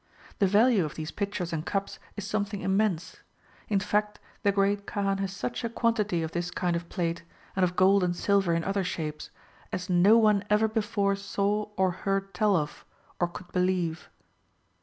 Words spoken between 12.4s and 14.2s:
of, or could believe.